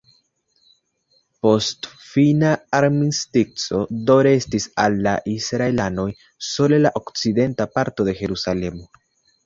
[1.45, 6.11] Post fina armistico do restis al la israelanoj
[6.51, 8.95] sole la okcidenta parto de Jerusalemo.